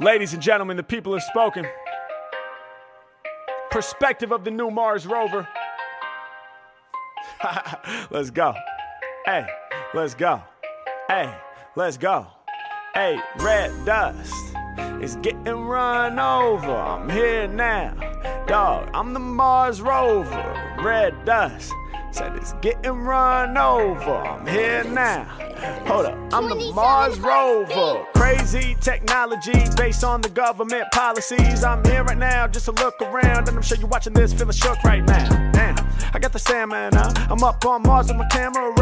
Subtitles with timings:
[0.00, 1.66] Ladies and gentlemen, the people have spoken.
[3.70, 5.46] Perspective of the new Mars rover.
[8.10, 8.54] let's go.
[9.24, 9.46] Hey,
[9.94, 10.42] let's go.
[11.08, 11.32] Hey,
[11.76, 12.26] let's go.
[12.94, 14.32] Hey, red dust
[15.00, 16.74] is getting run over.
[16.74, 17.94] I'm here now.
[18.46, 20.71] Dog, I'm the Mars rover.
[20.82, 21.72] Red dust
[22.10, 24.16] said it's getting run over.
[24.16, 25.24] I'm here now.
[25.86, 28.04] Hold up, I'm the Mars rover.
[28.14, 31.62] Crazy technology based on the government policies.
[31.64, 34.52] I'm here right now just to look around, and I'm sure you're watching this feeling
[34.52, 35.28] shook right now.
[35.52, 35.76] Damn,
[36.12, 37.12] I got the stamina.
[37.30, 38.74] I'm up on Mars with my camera.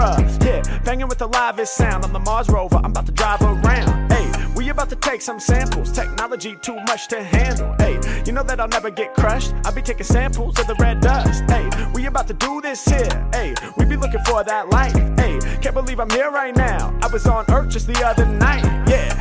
[0.43, 2.05] Yeah, banging with the livest sound.
[2.05, 2.77] I'm the Mars rover.
[2.77, 4.11] I'm about to drive around.
[4.11, 5.93] Hey, we about to take some samples.
[5.93, 7.75] Technology too much to handle.
[7.79, 9.55] Hey, you know that I'll never get crushed.
[9.65, 11.45] I'll be taking samples of the red dust.
[11.49, 11.70] Hey,
[12.11, 13.29] about to do this here.
[13.33, 14.93] Hey, we be looking for that life.
[15.17, 16.97] Hey, can't believe I'm here right now.
[17.03, 18.65] I was on Earth just the other night.
[18.89, 19.15] Yeah.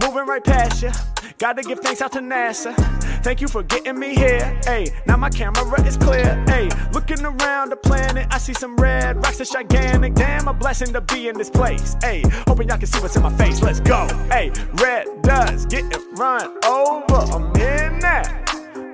[0.00, 0.90] Moving right past you.
[1.38, 2.74] Gotta give thanks out to NASA.
[3.22, 4.58] Thank you for getting me here.
[4.64, 6.42] Hey, now my camera is clear.
[6.46, 10.14] Hey, looking around the planet, I see some red rocks that's gigantic.
[10.14, 11.96] Damn, a blessing to be in this place.
[12.02, 13.60] Hey, hoping y'all can see what's in my face.
[13.60, 14.06] Let's go.
[14.30, 17.32] Hey, red does get it run over.
[17.34, 18.38] I'm in that.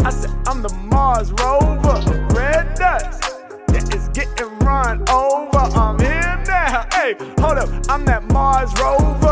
[0.05, 2.27] I said I'm the Mars rover.
[2.35, 3.18] Red does.
[7.09, 7.71] Hey, hold up.
[7.89, 9.28] I'm that Mars rover.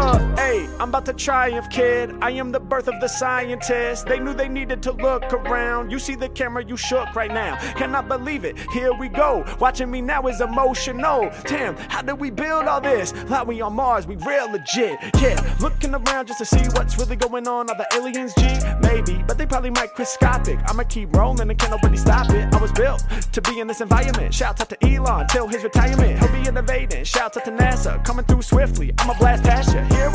[0.78, 2.14] I'm about to triumph, kid.
[2.20, 4.06] I am the birth of the scientist.
[4.06, 5.90] They knew they needed to look around.
[5.90, 7.56] You see the camera, you shook right now.
[7.76, 8.58] Cannot believe it.
[8.72, 9.44] Here we go.
[9.58, 11.30] Watching me now is emotional.
[11.44, 13.14] Damn, how did we build all this?
[13.30, 14.98] Like we on Mars, we real legit.
[15.18, 17.70] Yeah, looking around just to see what's really going on.
[17.70, 18.46] Are the aliens G?
[18.82, 20.58] Maybe, but they probably microscopic.
[20.66, 22.52] I'ma keep rolling and can't nobody stop it.
[22.52, 23.02] I was built
[23.32, 24.34] to be in this environment.
[24.34, 26.18] Shout out to Elon till his retirement.
[26.18, 27.04] He'll be innovating.
[27.04, 28.92] Shout out to NASA coming through swiftly.
[28.98, 30.05] I'ma blast past you here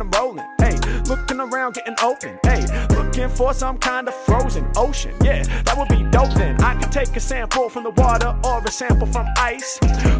[0.00, 0.46] and I'm rolling.
[0.58, 0.76] Hey,
[1.08, 2.38] looking around, getting open.
[2.42, 5.14] Hey, looking for some kind of frozen ocean.
[5.22, 6.60] Yeah, that would be dope then.
[6.62, 9.78] I could take a sample from the water or a sample from ice.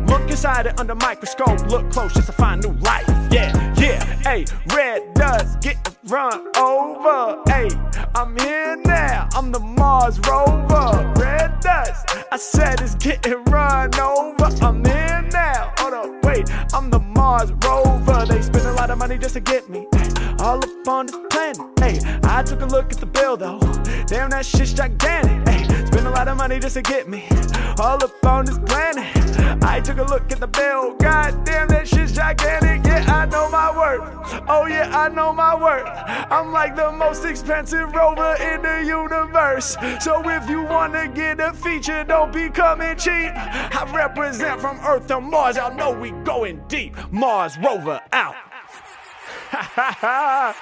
[0.08, 1.60] Look inside it under microscope.
[1.68, 3.06] Look close just to find new life.
[3.30, 4.02] Yeah, yeah.
[4.22, 7.42] Hey, red does get run over.
[7.46, 7.68] Hey,
[8.14, 9.28] I'm here now.
[9.34, 11.12] I'm the Mars rover.
[11.18, 12.16] Red dust.
[12.32, 14.46] I said it's getting run over.
[14.62, 15.75] I'm here now.
[15.96, 16.50] On, wait.
[16.74, 18.26] I'm the Mars rover.
[18.26, 19.86] They spend a lot of money just to get me.
[19.94, 21.58] Hey, all up on this planet.
[21.80, 23.58] Hey, I took a look at the bill though.
[24.06, 25.48] Damn, that shit's gigantic.
[25.48, 27.24] Hey, spend a lot of money just to get me.
[27.78, 29.08] All up on this planet.
[29.62, 30.94] I took a look at the bill.
[30.96, 32.84] God damn, that shit's gigantic.
[32.84, 34.42] Yeah, I know my worth.
[34.48, 35.86] Oh yeah, I know my worth.
[35.86, 39.76] I'm like the most expensive rover in the universe.
[40.00, 43.32] So if you wanna get a feature, don't be coming cheap.
[43.34, 45.58] I represent from Earth to Mars.
[45.58, 46.96] I know we going deep.
[47.10, 48.34] Mars rover out.